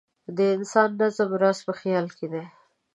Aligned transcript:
د 0.37 0.39
انساني 0.55 0.95
نظم 0.99 1.29
راز 1.41 1.59
په 1.67 1.73
خیال 1.79 2.05
کې 2.17 2.27
دی. 2.33 2.43